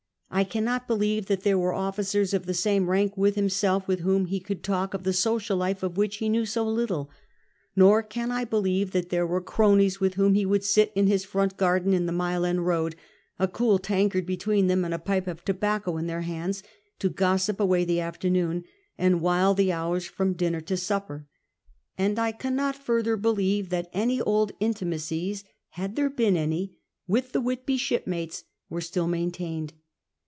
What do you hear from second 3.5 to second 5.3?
self with whom ho could talk of the